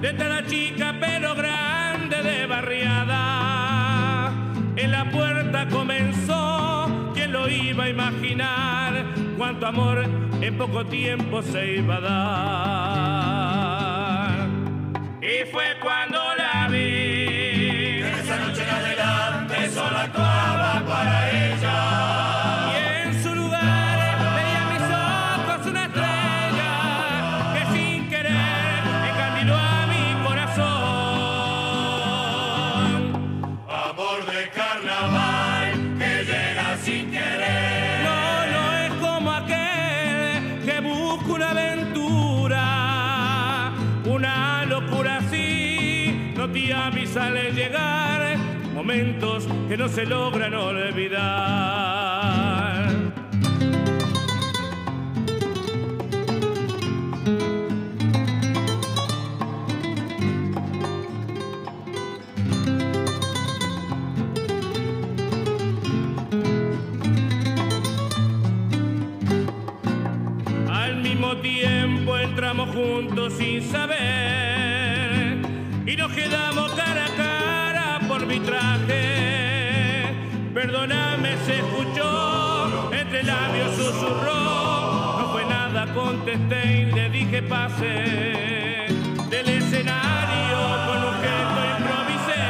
de 0.00 0.28
la 0.28 0.44
chica 0.46 0.94
pero 0.98 1.34
grande 1.34 2.22
de 2.22 2.46
barriada, 2.46 4.32
en 4.76 4.90
la 4.90 5.04
puerta 5.10 5.68
comenzó, 5.68 7.12
quien 7.14 7.32
lo 7.32 7.48
iba 7.48 7.84
a 7.84 7.88
imaginar, 7.88 9.04
cuánto 9.36 9.66
amor 9.66 10.04
en 10.40 10.58
poco 10.58 10.86
tiempo 10.86 11.42
se 11.42 11.74
iba 11.76 11.96
a 11.96 12.00
dar. 12.00 12.16
Y 15.20 15.44
fue 15.50 15.76
cuando 15.82 16.35
momentos 48.86 49.48
que 49.68 49.76
no 49.76 49.88
se 49.88 50.06
logran 50.06 50.54
olvidar. 50.54 51.16
Al 70.70 71.02
sin 73.30 73.62
saber 73.62 75.38
y 75.86 75.96
nos 75.96 76.12
quedamos 76.12 76.70
cara 76.74 77.06
a 77.06 77.16
cara 77.16 78.00
por 78.08 78.24
mi 78.26 78.38
traje. 78.38 78.75
Perdóname, 80.66 81.36
se 81.46 81.58
escuchó, 81.58 82.90
entre 82.92 83.22
labios 83.22 83.76
susurró, 83.76 85.20
no 85.20 85.28
fue 85.30 85.44
nada, 85.44 85.86
contesté 85.94 86.80
y 86.80 86.86
le 86.86 87.08
dije 87.08 87.40
pase 87.40 87.84
del 89.30 89.48
escenario 89.48 90.58
con 90.88 91.04
un 91.04 91.14
gesto 91.22 91.60
improvisé. 91.78 92.46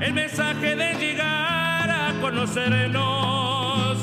El 0.00 0.14
mensaje 0.14 0.76
de 0.76 0.94
llegar 0.94 1.90
a 1.90 2.14
conocernos 2.22 3.98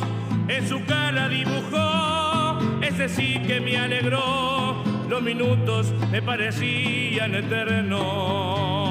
en 0.48 0.70
su 0.70 0.86
cara 0.86 1.30
dibujó. 1.30 2.60
Ese 2.84 3.10
sí 3.10 3.42
que 3.48 3.60
me 3.60 3.80
alegró 3.80 4.84
los 5.10 5.24
minutos 5.24 5.92
me 6.12 6.22
parecían 6.22 7.34
eternos 7.34 8.87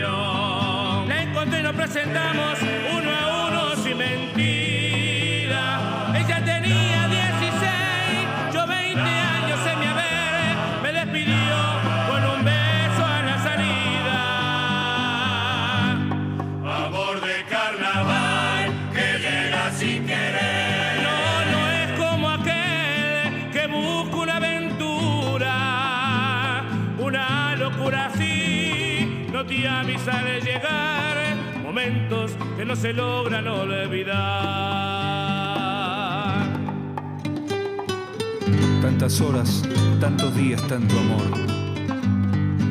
la 0.00 1.22
encontré 1.22 1.60
y 1.60 1.62
nos 1.62 1.74
presentamos 1.74 2.58
uno 2.96 3.10
a 3.10 3.48
uno 3.48 3.76
sin 3.82 3.98
mentira 3.98 4.75
de 30.06 30.40
llegar, 30.40 31.16
momentos 31.64 32.36
que 32.56 32.64
no 32.64 32.76
se 32.76 32.92
logran 32.92 33.48
olvidar. 33.48 34.14
Tantas 38.80 39.20
horas, 39.20 39.64
tantos 40.00 40.36
días, 40.36 40.62
tanto 40.68 40.96
amor. 40.96 41.24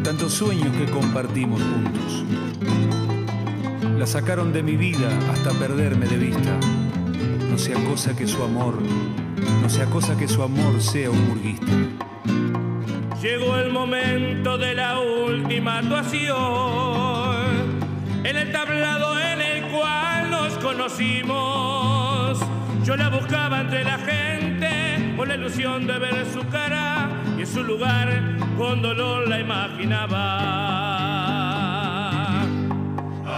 Tantos 0.01 0.31
sueños 0.31 0.73
que 0.77 0.85
compartimos 0.85 1.61
juntos. 1.61 2.23
La 3.99 4.07
sacaron 4.07 4.53
de 4.53 4.63
mi 4.63 4.77
vida 4.77 5.09
hasta 5.33 5.51
perderme 5.59 6.07
de 6.07 6.17
vista. 6.17 6.57
No 7.51 7.57
sea 7.57 7.75
cosa 7.83 8.15
que 8.15 8.27
su 8.27 8.41
amor, 8.43 8.81
no 9.61 9.69
sea 9.69 9.87
cosa 9.87 10.15
que 10.15 10.29
su 10.29 10.41
amor 10.41 10.81
sea 10.81 11.11
un 11.11 11.27
burguista. 11.27 11.73
Llegó 13.21 13.57
el 13.57 13.73
momento 13.73 14.57
de 14.57 14.73
la 14.73 15.01
última 15.01 15.79
actuación. 15.79 16.94
En 18.25 18.35
el 18.37 18.51
tablado 18.51 19.19
en 19.19 19.39
el 19.39 19.63
cual 19.67 20.31
nos 20.31 20.53
conocimos. 20.53 22.39
Yo 22.83 22.95
la 22.95 23.09
buscaba 23.09 23.61
entre 23.61 23.83
la 23.83 23.99
gente 23.99 25.13
con 25.15 25.27
la 25.27 25.35
ilusión 25.35 25.85
de 25.85 25.99
ver 25.99 26.25
su 26.33 26.43
cara 26.49 27.07
y 27.37 27.41
en 27.41 27.47
su 27.47 27.63
lugar 27.63 28.09
con 28.57 28.81
dolor 28.81 29.27
la 29.27 29.39
imaginaba. 29.39 30.41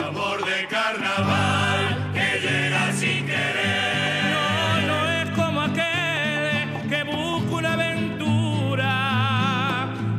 Amor 0.07 0.45
de 0.45 0.67
carnaval 0.67 2.11
que 2.13 2.39
llega 2.47 2.93
sin 2.93 3.25
querer. 3.25 4.23
No, 4.31 4.87
no 4.87 5.09
es 5.11 5.29
como 5.31 5.61
aquel 5.63 6.87
que 6.89 7.03
busca 7.03 7.55
una 7.55 7.73
aventura, 7.73 8.89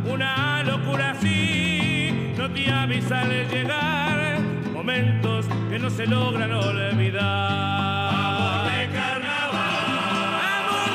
una 0.05 0.63
locura 0.63 1.13
así, 1.13 2.35
no 2.37 2.51
te 2.51 2.71
avisa 2.71 3.25
de 3.25 3.47
llegar, 3.47 3.88
momentos 4.99 5.47
que 5.71 5.79
no 5.79 5.91
se 5.91 6.07
logran 6.07 6.53
olvidar. 6.53 7.23
Amor 8.15 8.71
de 8.71 8.89
carnaval. 8.93 10.41
Amor 10.45 10.91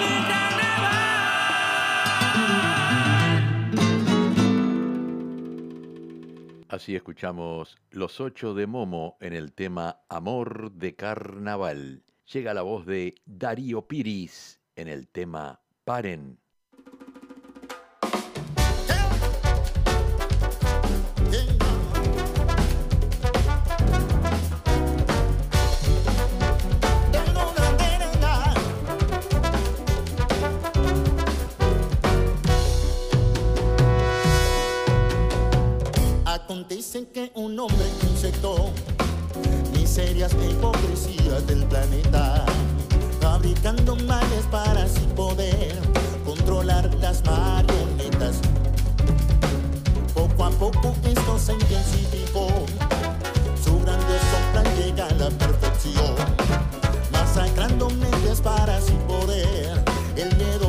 de 6.58 6.68
Así 6.70 6.96
escuchamos 6.96 7.78
Los 7.92 8.20
Ocho 8.20 8.54
de 8.54 8.68
Momo 8.68 9.18
en 9.22 9.34
el 9.34 9.54
tema 9.54 10.02
Amor 10.10 10.72
de 10.72 10.96
Carnaval. 10.96 12.04
Llega 12.32 12.54
la 12.54 12.64
voz 12.64 12.86
de 12.86 13.16
Darío 13.26 13.88
Piris 13.88 14.60
en 14.76 14.88
el 14.88 15.08
tema 15.08 15.62
Paren. 15.84 16.43
Acontece 36.64 37.06
que 37.14 37.30
un 37.36 37.60
hombre 37.60 37.86
insectó 38.10 38.72
miserias 39.74 40.32
e 40.34 40.52
hipocresías 40.52 41.46
del 41.46 41.66
planeta, 41.66 42.46
fabricando 43.20 43.98
males 43.98 44.46
para 44.50 44.84
así 44.84 45.02
poder 45.14 45.76
controlar 46.24 46.90
las 47.02 47.22
marionetas. 47.26 48.38
Poco 50.14 50.46
a 50.46 50.52
poco 50.52 50.96
esto 51.04 51.38
se 51.38 51.52
intensificó, 51.52 52.48
su 53.62 53.78
grandioso 53.82 54.38
plan 54.54 54.66
llega 54.78 55.08
a 55.08 55.14
la 55.16 55.30
perfección, 55.32 56.16
masacrando 57.12 57.90
mentes 57.90 58.40
para 58.40 58.78
así 58.78 58.94
poder 59.06 59.84
el 60.16 60.34
miedo 60.38 60.63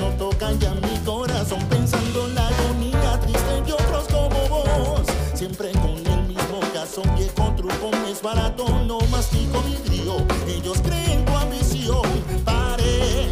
no 0.00 0.08
toca 0.16 0.52
ya 0.52 0.74
mi 0.74 0.98
corazón, 1.04 1.60
pensando 1.68 2.26
en 2.26 2.34
la 2.34 2.48
agonía 2.48 3.20
triste 3.20 3.62
y 3.66 3.72
otros 3.72 4.08
como 4.08 4.48
vos. 4.48 5.02
Siempre 5.34 5.70
con 5.72 5.96
el 6.06 6.22
mismo 6.26 6.60
caso, 6.72 7.02
viejo 7.16 7.52
truco, 7.54 7.90
es 8.10 8.22
barato, 8.22 8.66
no 8.86 8.98
mastico 9.10 9.62
vidrio. 9.62 10.16
Ellos 10.48 10.78
creen 10.82 11.24
tu 11.26 11.36
ambición, 11.36 12.02
pare. 12.44 13.30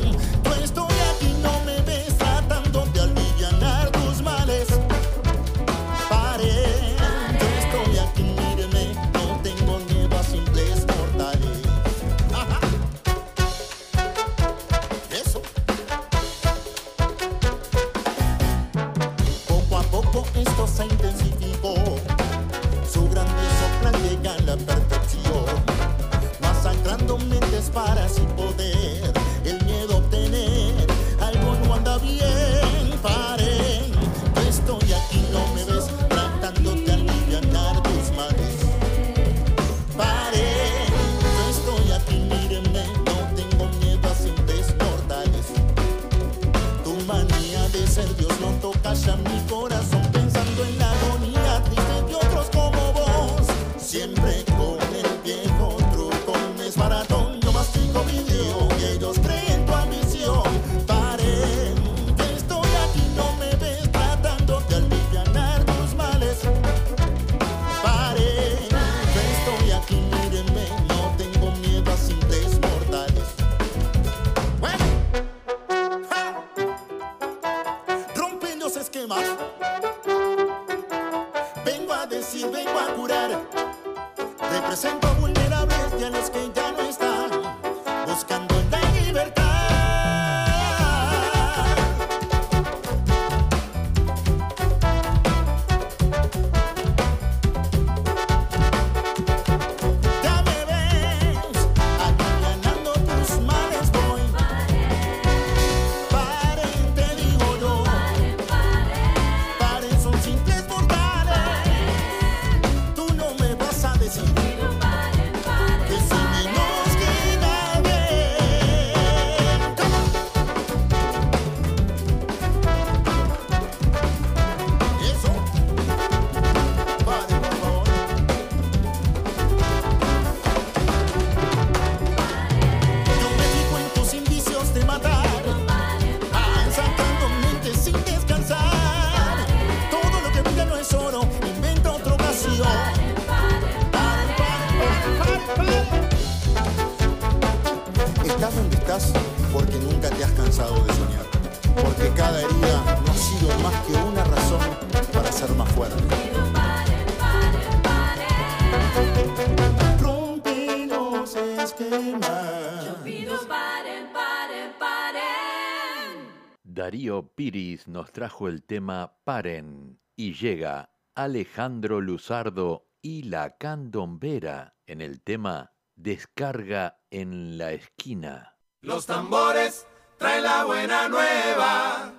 Nos 167.87 168.13
trajo 168.13 168.49
el 168.49 168.65
tema 168.65 169.19
Paren 169.25 170.01
y 170.17 170.35
llega 170.35 170.91
Alejandro 171.15 172.01
Luzardo 172.01 172.89
y 173.01 173.23
la 173.23 173.57
candombera 173.57 174.75
en 174.87 175.01
el 175.01 175.23
tema 175.23 175.73
Descarga 175.95 177.01
en 177.11 177.59
la 177.59 177.73
esquina. 177.73 178.57
Los 178.83 179.07
tambores 179.07 179.87
traen 180.19 180.43
la 180.43 180.65
buena 180.65 181.09
nueva. 181.09 182.15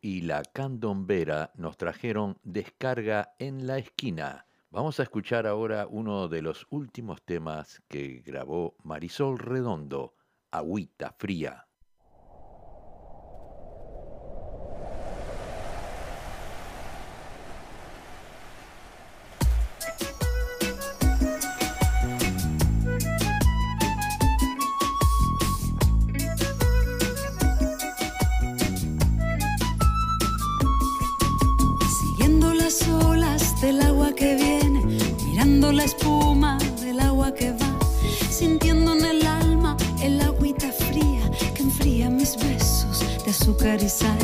Y 0.00 0.22
la 0.22 0.42
Candombera 0.42 1.52
nos 1.54 1.76
trajeron 1.76 2.38
Descarga 2.44 3.34
en 3.38 3.66
la 3.66 3.76
Esquina. 3.76 4.46
Vamos 4.70 4.98
a 4.98 5.02
escuchar 5.02 5.46
ahora 5.46 5.86
uno 5.86 6.28
de 6.28 6.40
los 6.40 6.66
últimos 6.70 7.22
temas 7.26 7.82
que 7.86 8.22
grabó 8.24 8.74
Marisol 8.84 9.38
Redondo, 9.38 10.14
Agüita 10.50 11.14
Fría. 11.18 11.63
la 35.74 35.84
espuma 35.84 36.56
del 36.80 37.00
agua 37.00 37.34
que 37.34 37.50
va, 37.50 37.78
sintiendo 38.30 38.92
en 38.92 39.04
el 39.04 39.26
alma 39.26 39.76
el 40.00 40.20
agüita 40.20 40.70
fría 40.70 41.30
que 41.54 41.62
enfría 41.62 42.08
mis 42.08 42.36
besos 42.36 43.00
de 43.24 43.30
azúcar 43.30 43.82
y 43.82 43.88
sal. 43.88 44.16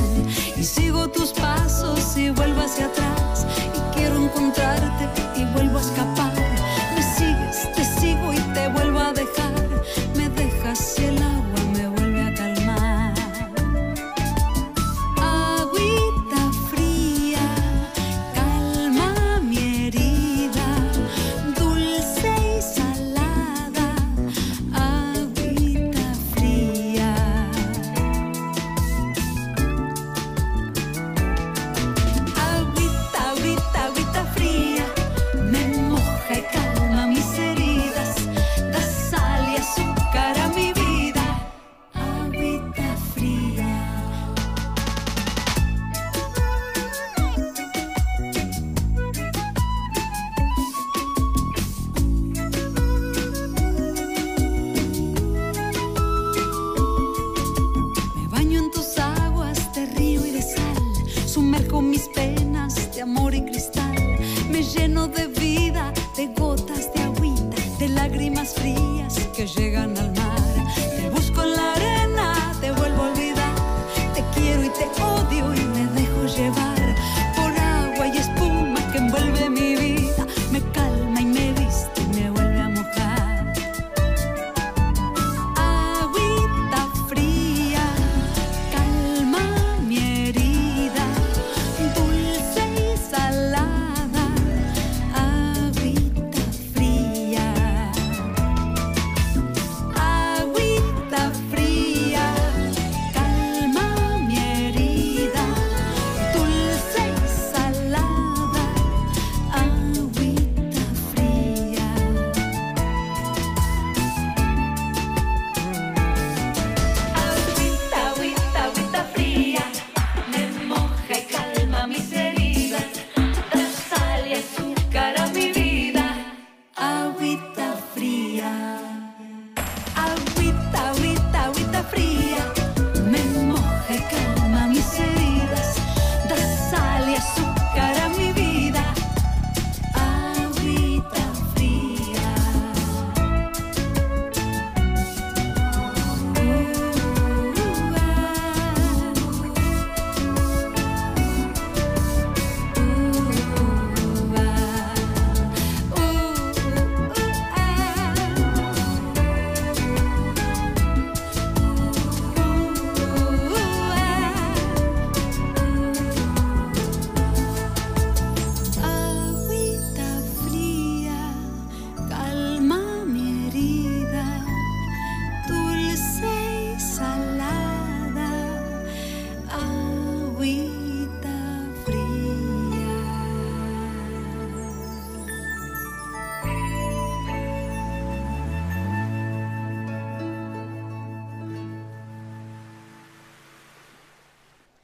Y 0.56 0.62
sigo 0.62 1.08
tus 1.08 1.32
pasos 1.32 2.16
y 2.16 2.30
vuelvo 2.30 2.60
hacia 2.60 2.86
atrás 2.86 3.46
y 3.76 3.96
quiero 3.96 4.16
encontrarte 4.24 5.08
y 5.40 5.44
vuelvo 5.52 5.78
a 5.78 5.80
escapar. 5.80 6.19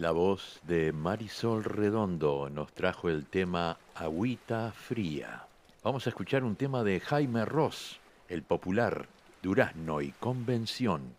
La 0.06 0.12
voz 0.12 0.60
de 0.62 0.92
Marisol 0.92 1.64
Redondo 1.64 2.48
nos 2.48 2.72
trajo 2.72 3.08
el 3.08 3.26
tema 3.26 3.76
Agüita 3.96 4.70
Fría. 4.70 5.48
Vamos 5.82 6.06
a 6.06 6.10
escuchar 6.10 6.44
un 6.44 6.54
tema 6.54 6.84
de 6.84 7.00
Jaime 7.00 7.44
Ross, 7.44 7.98
el 8.28 8.44
popular 8.44 9.08
Durazno 9.42 10.00
y 10.02 10.12
Convención. 10.12 11.16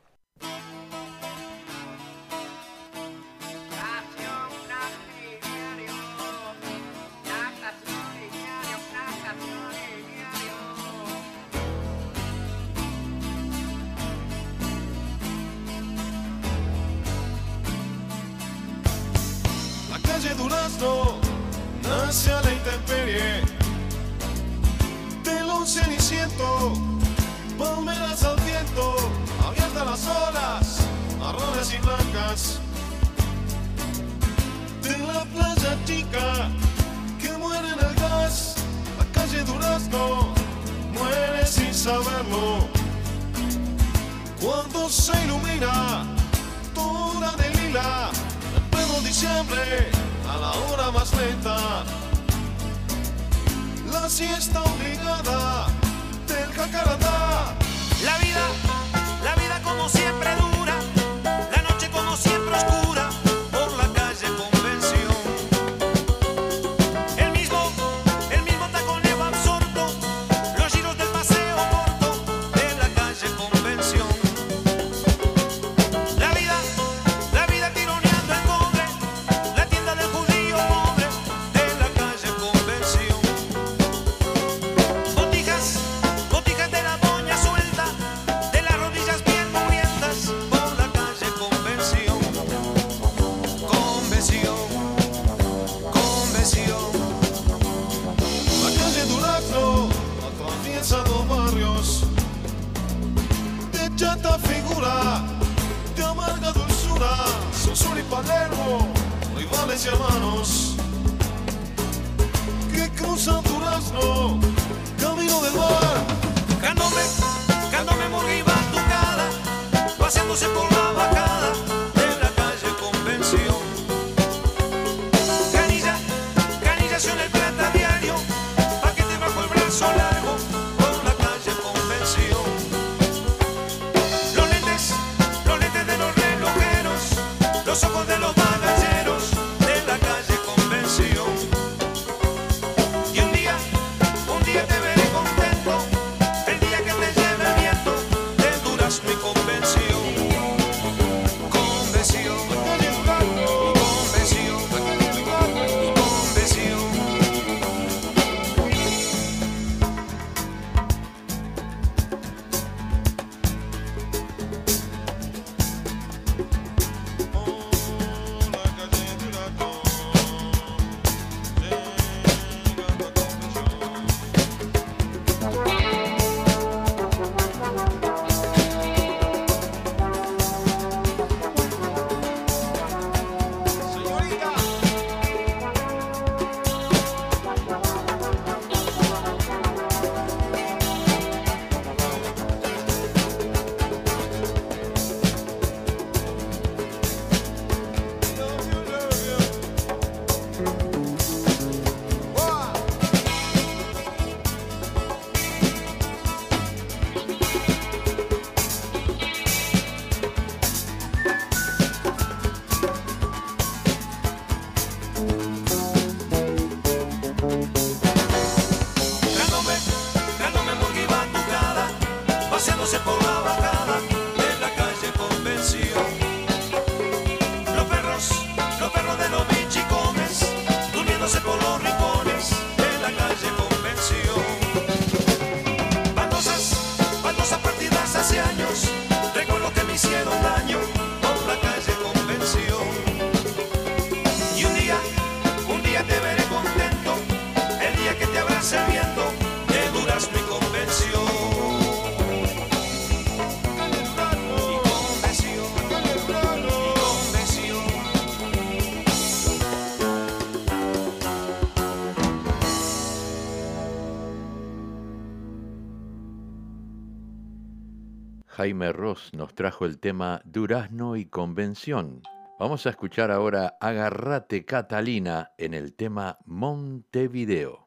Jaime 268.67 268.91
Ross 268.91 269.31
nos 269.33 269.55
trajo 269.55 269.85
el 269.85 269.97
tema 269.97 270.41
Durazno 270.43 271.15
y 271.15 271.23
Convención. 271.23 272.21
Vamos 272.59 272.85
a 272.85 272.89
escuchar 272.89 273.31
ahora 273.31 273.77
Agarrate 273.79 274.65
Catalina 274.65 275.53
en 275.57 275.73
el 275.73 275.93
tema 275.93 276.37
Montevideo. 276.43 277.86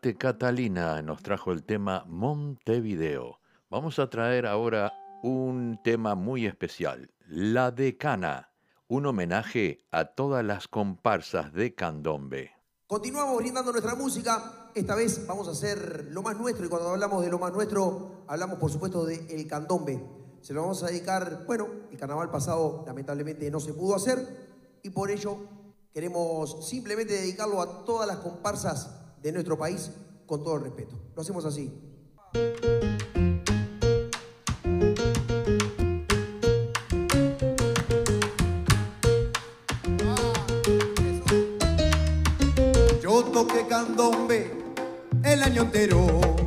Catalina 0.00 1.02
nos 1.02 1.22
trajo 1.22 1.52
el 1.52 1.64
tema 1.64 2.04
Montevideo. 2.06 3.40
Vamos 3.70 3.98
a 3.98 4.08
traer 4.08 4.46
ahora 4.46 4.92
un 5.22 5.80
tema 5.82 6.14
muy 6.14 6.46
especial, 6.46 7.10
La 7.26 7.70
Decana, 7.70 8.50
un 8.88 9.06
homenaje 9.06 9.84
a 9.90 10.04
todas 10.04 10.44
las 10.44 10.68
comparsas 10.68 11.52
de 11.52 11.74
candombe. 11.74 12.52
Continuamos 12.86 13.38
brindando 13.38 13.72
nuestra 13.72 13.94
música. 13.94 14.70
Esta 14.74 14.94
vez 14.94 15.26
vamos 15.26 15.48
a 15.48 15.52
hacer 15.52 16.08
lo 16.10 16.22
más 16.22 16.36
nuestro 16.36 16.66
y 16.66 16.68
cuando 16.68 16.90
hablamos 16.90 17.24
de 17.24 17.30
lo 17.30 17.38
más 17.38 17.52
nuestro, 17.52 18.24
hablamos 18.28 18.58
por 18.58 18.70
supuesto 18.70 19.04
de 19.04 19.26
el 19.30 19.46
candombe. 19.48 20.00
Se 20.42 20.52
lo 20.52 20.62
vamos 20.62 20.82
a 20.82 20.88
dedicar, 20.88 21.44
bueno, 21.46 21.66
el 21.90 21.98
carnaval 21.98 22.30
pasado 22.30 22.84
lamentablemente 22.86 23.50
no 23.50 23.58
se 23.58 23.72
pudo 23.72 23.96
hacer 23.96 24.78
y 24.82 24.90
por 24.90 25.10
ello 25.10 25.38
queremos 25.92 26.68
simplemente 26.68 27.14
dedicarlo 27.14 27.60
a 27.60 27.84
todas 27.84 28.06
las 28.06 28.18
comparsas 28.18 29.05
de 29.26 29.32
nuestro 29.32 29.58
país 29.58 29.90
con 30.24 30.44
todo 30.44 30.54
el 30.54 30.62
respeto. 30.62 30.94
Lo 31.16 31.20
hacemos 31.20 31.44
así. 31.44 31.72
Yo 43.02 43.24
toqué 43.24 43.66
candombe 43.68 44.52
el 45.24 45.42
año 45.42 45.62
entero. 45.62 46.45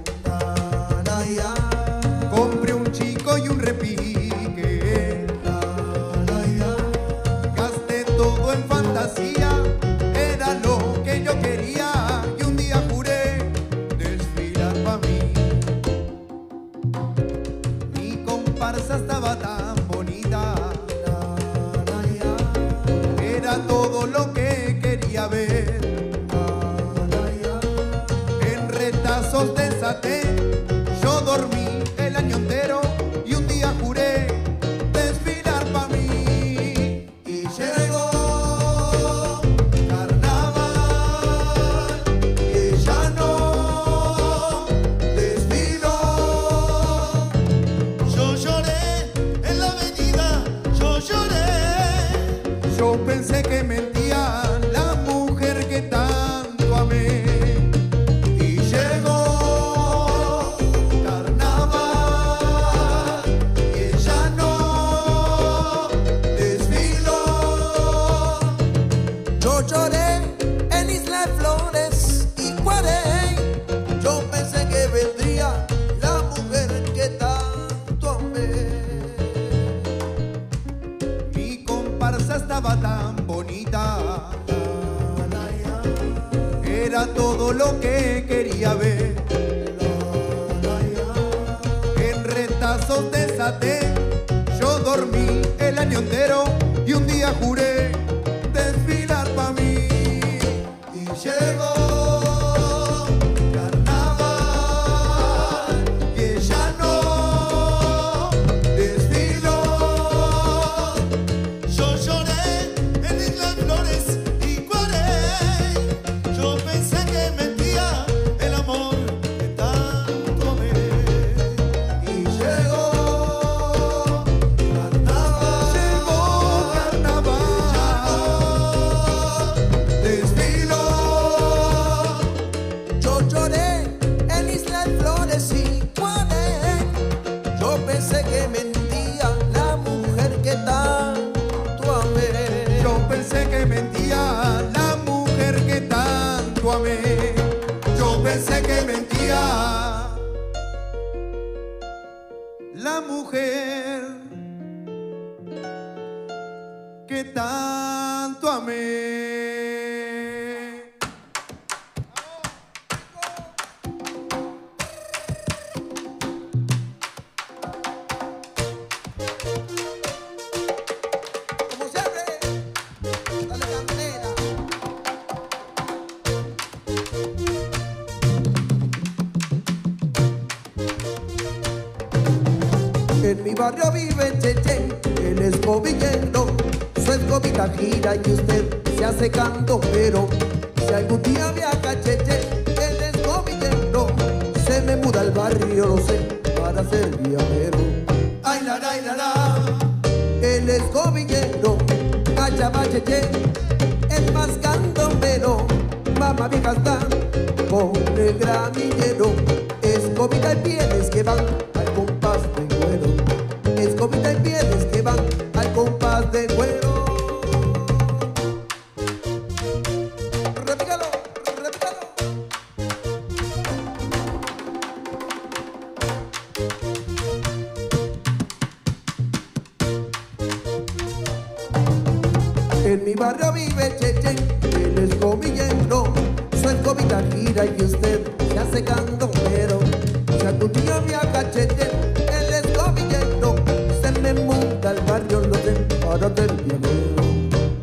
el 241.63 242.53
escobillero, 242.53 243.55
se 244.01 244.11
me 244.21 244.33
monta 244.33 244.91
el 244.91 245.01
barrio, 245.01 245.41
lo 245.41 245.57
ten, 245.57 245.87
para 245.99 246.29
del 246.29 246.53
violero. 246.63 247.23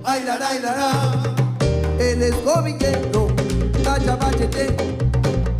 Ay, 0.02 0.22
la, 0.24 0.38
la, 0.38 0.54
la, 0.60 1.22
el 1.98 2.22
escobillero, 2.22 3.28
calla 3.84 4.16
bachetero, 4.16 4.84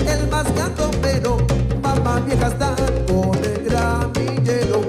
el 0.09 0.29
más 0.31 0.47
gato 0.55 0.91
pero 1.03 1.37
mamá 1.83 2.21
vieja 2.21 2.47
está 2.47 2.75
con 3.07 3.37
el 3.45 3.64
gramillero. 3.69 4.81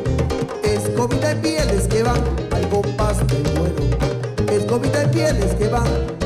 Escobita 0.64 1.30
de 1.30 1.36
pieles 1.36 1.88
que 1.88 2.04
van 2.04 2.22
al 2.52 2.70
compás 2.70 3.18
del 3.28 3.44
cuero, 3.44 4.54
escobita 4.54 5.00
de 5.00 5.08
pieles 5.10 5.54
que 5.56 5.68
van. 5.68 6.17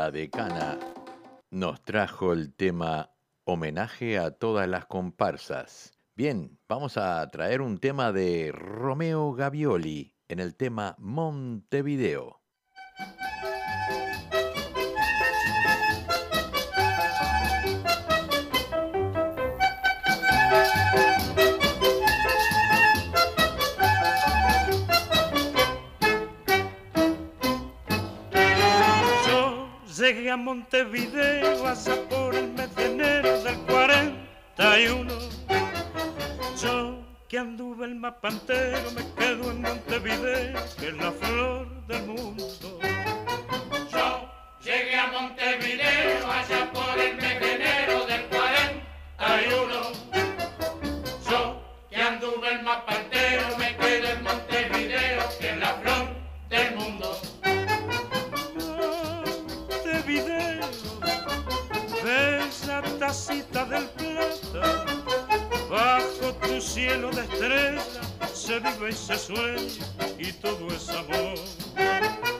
La 0.00 0.10
Decana 0.10 0.78
nos 1.50 1.82
trajo 1.82 2.32
el 2.32 2.54
tema 2.54 3.10
homenaje 3.44 4.16
a 4.16 4.30
todas 4.30 4.66
las 4.66 4.86
comparsas. 4.86 5.92
Bien, 6.16 6.58
vamos 6.66 6.96
a 6.96 7.28
traer 7.28 7.60
un 7.60 7.76
tema 7.76 8.10
de 8.10 8.50
Romeo 8.50 9.34
Gavioli 9.34 10.16
en 10.26 10.40
el 10.40 10.56
tema 10.56 10.96
Montevideo. 10.96 12.40
Llegué 30.12 30.28
a 30.28 30.36
Montevideo 30.36 31.64
hasta 31.68 31.94
por 32.08 32.34
el 32.34 32.48
mes 32.48 32.74
de 32.74 32.86
enero 32.86 33.42
del 33.44 33.56
41. 33.58 35.14
Yo 36.60 36.98
que 37.28 37.38
anduve 37.38 37.84
el 37.84 37.94
mapa 37.94 38.26
entero 38.30 38.90
me 38.90 39.04
quedo 39.14 39.52
en 39.52 39.62
Montevideo, 39.62 40.58
que 40.80 40.88
es 40.88 40.94
la 40.94 41.12
flor 41.12 41.86
del 41.86 42.06
mundo. 42.06 42.80
Yo 43.92 44.28
llegué 44.64 44.96
a 44.96 45.06
Montevideo 45.12 46.28
allá 46.28 46.72
por 46.72 46.98
el 46.98 47.14
mes 47.14 47.38
de 47.38 47.54
enero 47.54 48.04
del 48.06 48.26
41. 48.26 49.92
Yo 51.30 51.62
que 51.88 52.02
anduve 52.02 52.48
el 52.54 52.62
mapa 52.64 52.96
entero 52.96 53.09
tacita 63.10 63.64
del 63.64 63.88
plata, 63.88 64.86
bajo 65.68 66.32
tu 66.42 66.60
cielo 66.60 67.10
de 67.10 67.22
estrella 67.22 67.82
se 68.32 68.60
vive 68.60 68.90
y 68.90 68.92
se 68.92 69.18
sueña 69.18 69.84
y 70.16 70.32
todo 70.34 70.68
es 70.68 70.88
amor. 70.90 72.39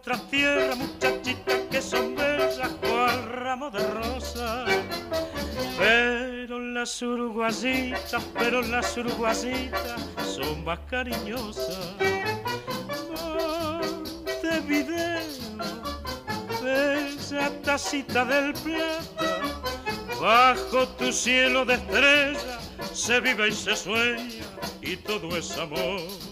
En 0.00 0.12
otra 0.12 0.30
tierra 0.30 0.74
muchachitas 0.76 1.60
que 1.70 1.82
son 1.82 2.14
bellas 2.14 2.70
cual 2.80 3.32
ramo 3.32 3.70
de 3.70 3.86
rosa. 3.86 4.64
Pero 5.78 6.58
las 6.58 7.02
uruguasitas, 7.02 8.22
pero 8.38 8.62
las 8.62 8.96
uruguasitas 8.96 10.00
son 10.24 10.64
más 10.64 10.78
cariñosas. 10.90 11.96
bella 16.62 17.50
tacita 17.62 18.24
del 18.24 18.52
plata, 18.52 19.38
bajo 20.20 20.86
tu 20.98 21.10
cielo 21.10 21.64
de 21.64 21.74
estrella 21.74 22.58
se 22.92 23.20
vive 23.20 23.48
y 23.48 23.52
se 23.52 23.74
sueña 23.74 24.44
y 24.82 24.96
todo 24.96 25.34
es 25.36 25.56
amor 25.56 26.29